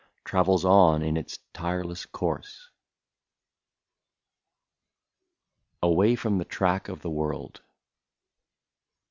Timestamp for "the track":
6.39-6.89